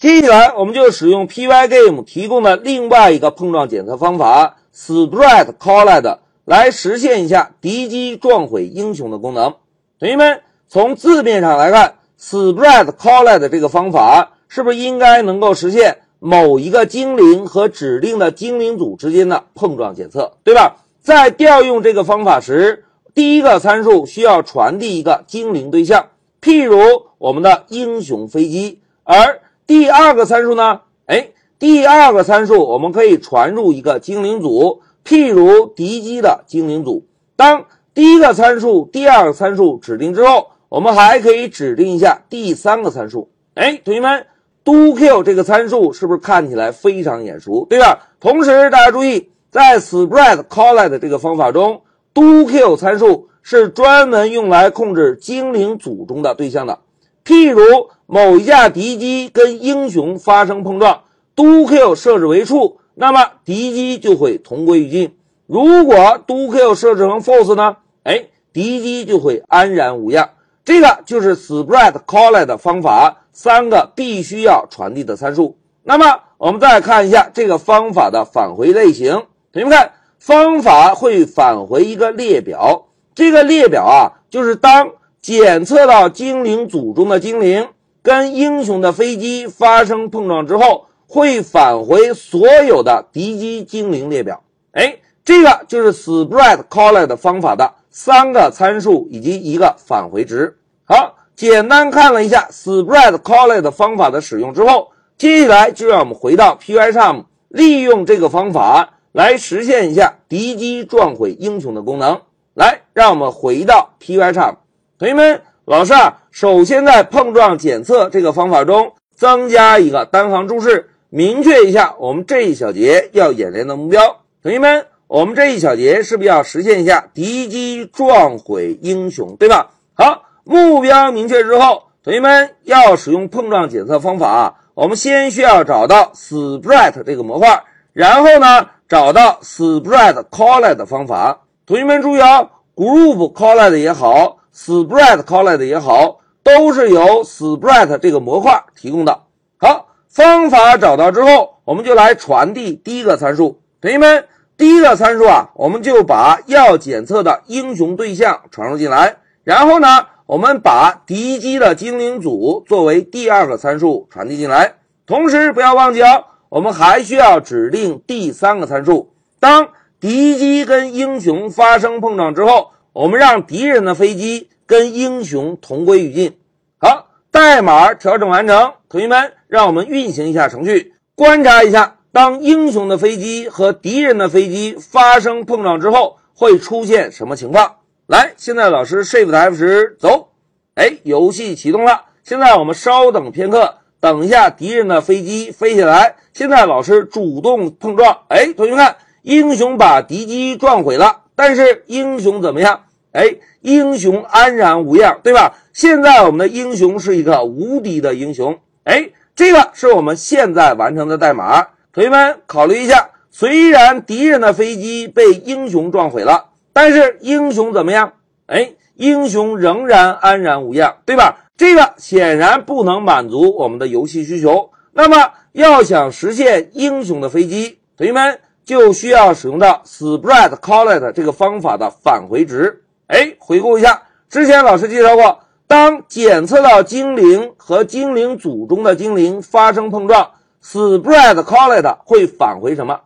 [0.00, 9.56] 接下来，我们就使用 Pygame 提供的另外一个碰撞检测方法 s p r e a d Collid 来实现一下敌机撞毁英雄的功能。
[9.98, 20.76] 同学们，从字面上来看 s p r e a d Collid 这个方法是不是应该能够实现某一个精灵和指定的精灵组之间的碰撞检测，对吧？
[21.02, 26.06] 在调用这个方法时，第一个参数需要传递一个精灵对象，
[26.40, 26.80] 譬如
[27.18, 30.80] 我们的英雄飞机，而第二个参数呢？
[31.06, 31.28] 哎，
[31.60, 37.06] 第二个参数我们可以传入一个精灵组，譬如敌机的精灵组。
[37.36, 43.30] 当第一个参数、第二个参数指定之后，我们还可以指定一下第三个参数。
[43.54, 44.26] 哎，同学们
[44.64, 48.08] duki 这个参数是不是看起来非常眼熟，对吧？
[48.18, 49.30] 同时大家注意。
[49.50, 56.80] 在 spread collide 这个方法中 duki 参数是专门用来控制精灵组中的对象的。
[57.24, 61.02] 譬如某一架敌机跟英雄发生碰撞
[61.36, 65.16] ，doQ 设置为 true，那么敌机就会同归于尽。
[65.46, 67.76] 如果 doQ 设置成 false 呢？
[68.02, 70.30] 哎，敌机就会安然无恙。
[70.64, 75.56] 这个就是 spread collide 方法三个必须要传递的参数。
[75.82, 79.12] 那么我们再看一下这个方法的返回类型。
[79.52, 87.68] 同学们看，方法会返回一个列表，这个列表啊，就是当检测到精灵组中的精灵
[88.02, 94.42] 跟英雄的飞机发生碰撞之后，会返回所有的敌机精灵列表。
[94.72, 100.56] 哎，这个就是 spread collide 方法的三个参数以及一个返回值。
[100.84, 108.94] 好，简单看了一下 spread collide 方法的使用之后，接下来就让我们回到 Pycharm，利用这个方法。
[109.12, 112.20] 来实现一下敌机撞毁英雄的功能。
[112.54, 114.54] 来，让我们回到 Pycharm。
[115.00, 124.18] 同学们，老师啊，首先在碰撞检测这个方法中增加一个单行注释，明确一下我们这一小节要演练的目标。
[124.42, 129.70] 同学们，我们这一小节是不是要实现一下敌机撞毁英雄，对吧？
[129.94, 137.62] 好，目标明确之后，同学们要使用碰撞检测方法，我们先需要找到 Sprite 这个模块，
[137.94, 138.66] 然后呢？
[138.86, 149.22] 找到 spread collide 的方法，同学们注意啊，group collide 也好，spread collide 也好，都是由 spread 这个模块提供的。
[149.58, 153.60] 好，方法找到之后，我们就来传递第一个参数。
[153.80, 164.74] 同学们，第一个参数啊，我们就把要检测的英雄对象传入进来，然后呢，我们把敌机的精灵组作为第二个参数传递进来，
[165.06, 166.24] 同时不要忘记哦。
[166.50, 169.12] 我们还需要指定第三个参数。
[169.38, 169.68] 当
[170.00, 176.36] 敌机跟英雄发生碰撞之后，我们让敌人的飞机跟英雄同归于尽。
[176.78, 178.72] 好，代码调整完成。
[178.88, 187.76] 同学们，让我们运行一下程序，观察一下，当英雄的飞机和敌人的飞机发生碰撞之后，会出现什么情况？
[188.08, 190.30] 来，现在老师 Shift F 十走。
[190.74, 192.06] 哎，游戏启动了。
[192.24, 193.76] 现在我们稍等片刻。
[194.00, 196.16] 等一下，敌人的飞机飞起来。
[196.32, 202.84] 现在老师主动碰撞，哎，同学们看，英雄把敌机撞毁了，但是英雄怎么样？
[203.12, 205.54] 哎，英雄安然无恙，对吧？
[205.72, 211.66] 现在我们的英雄是一个无敌的英雄，哎，这个是我们现在完成的代码。
[211.92, 218.12] 同学们考虑一下，虽然敌人的飞机被英雄撞毁了，但是英雄怎么样？
[218.46, 221.46] 哎，英雄仍然安然无恙，对吧？
[221.56, 224.70] 这个显然不能满足我们的游戏需求。
[224.92, 232.82] 那么，要想实现英雄的飞机，同学们就需要使用到 spread collide 这个方法的返回值。
[233.06, 240.30] 哎，回顾一下，之前老师介绍过，当检测到精灵和精灵组中的精灵发生碰撞
[240.64, 243.00] ，spread collide 会返回什么？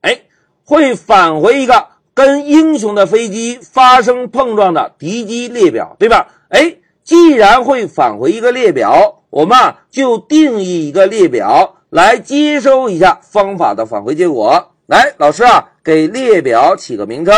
[0.00, 0.20] 哎，
[0.64, 6.28] 会返回一个跟英雄的飞机发生碰撞的敌机列表，对吧？
[6.48, 6.76] 哎。
[7.06, 14.72] 既然会返回一个列表，我们啊就定义一个列表来接收一下方法的返回结果。
[14.86, 17.34] 来，老师啊，给列表起个名称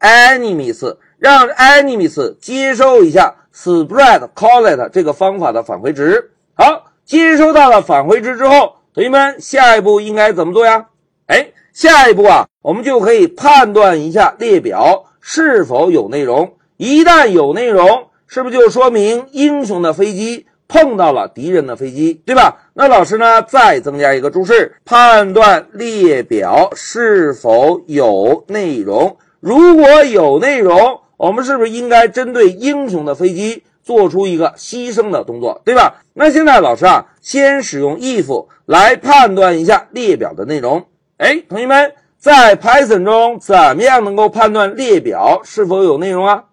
[0.00, 6.32] ，enemies，让 enemies 接收一下 spreadCollet 这个方法的返回值。
[6.52, 10.88] 好，接收到了返回值之后，同学们下一步应该怎么做呀？
[11.26, 16.52] 哎，下一步啊，我们就可以判断一下列表是否有内容。
[16.76, 22.70] 一旦有内容，是不是就说明英雄的飞机碰到了敌人的飞机，对吧？
[22.74, 29.16] 那老师呢，再增加一个注释，判断列表是否有内容。
[29.40, 35.96] 如果有内容，我们是不是应该针对英雄的飞机做出一个牺牲的动作，对吧？
[36.14, 40.86] 那现在老师啊，先使用 if 来判断一下列表的内容。
[41.16, 46.44] 哎，同学们，在 Python 中怎么样能够判断列表是否有内容啊？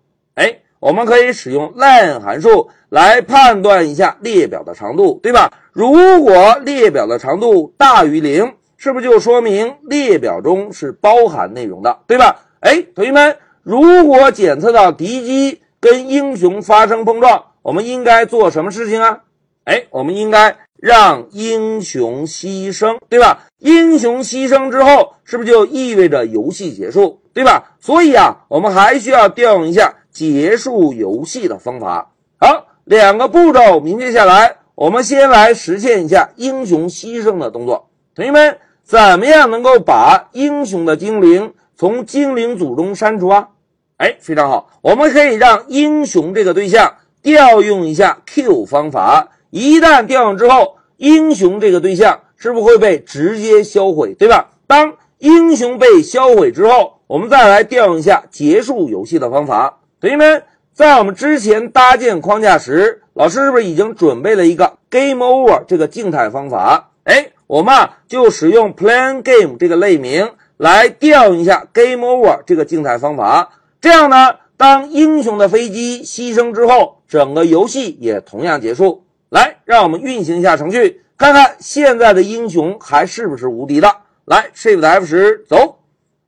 [0.80, 5.52] 我们可以使用 len 函数来判断一下列表的长度，对吧？
[5.74, 12.42] 如果列表的长度大于零，是不是就说明列表中是包含内容的，对吧？
[12.60, 19.22] 哎，同学们，如果检测到敌机跟英雄发生碰撞，我们应该做什么事情啊？
[19.66, 23.48] 哎，我们应该让英雄牺牲，对吧？
[23.60, 27.76] 英雄牺牲之后，是不是就意味着游戏结束，对吧？
[27.80, 32.12] 所以啊，我们还需要调用一下结束游戏的方法。
[32.40, 37.90] 好，两个步骤明确下来，我们先来实现一下英雄牺牲的动作。
[38.16, 41.54] 同学们，怎么样能够把英雄的精灵？
[41.76, 43.50] 从精灵组中删除啊，
[43.98, 49.30] 哎，非常好，我们可以让英雄这个对象调用一下 Q 方法。
[49.52, 54.50] 一旦调用之后，英雄这个对象是不是会被直接销毁，对吧？
[54.66, 59.80] 当英雄被销毁之后，我们再来调用一下结束游戏的方法。
[60.00, 60.44] 同学们，
[60.74, 66.92] 在我们之前搭建框架时，老师是不是已经准备了一个 Game Over 这个静态方法？
[67.06, 70.30] 哎，我们啊就使用 Plan Game 这个类名。
[70.58, 79.04] 来调用一下 Game Over 这个静态方法，这样呢，当英雄的飞机牺牲之后，整个游戏也同样结束。
[79.30, 83.98] 来，让我们运行一下程序，看看现在的英雄还是不是无敌的。
[84.26, 85.78] 来，Shift F 十走，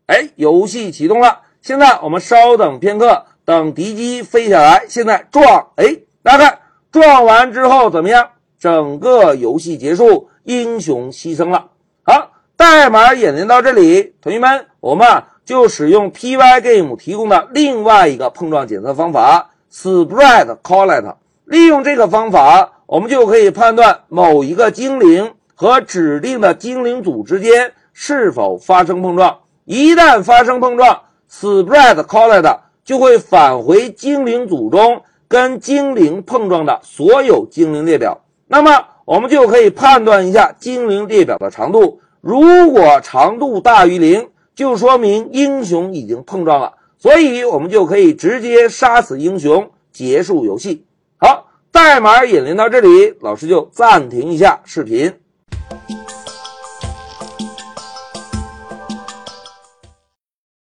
[0.09, 1.41] 哎，游戏启动了。
[1.61, 6.59] 现在我们稍等片刻，等敌机飞下来，现在撞，哎，大家看，
[6.91, 8.29] 撞完之后怎么样？
[8.57, 11.67] 整个游戏结束，英雄牺牲了。
[12.03, 12.31] 好。
[12.57, 21.15] 代码演练到这里，同学们，我们啊就使用 Pygame 提供的另外一个碰撞检测方法 Spread Collect。
[21.45, 29.37] 利用这个方法，我们就可以判断某一个精灵和指定的精灵组之间是否发生碰撞。
[29.71, 38.19] 一旦发生碰撞，Spread Collect 就会返回精灵组中跟精灵碰撞的所有精灵列表。
[38.47, 42.01] 那么，我们就可以判断一下精灵列表的长度。
[42.19, 50.83] 如果长度大于零，就说明英雄已经碰撞了，所以我们就可以直接杀死英雄，结束游戏。
[51.19, 55.13] 好，代码演练到这里，老师就暂停一下视频。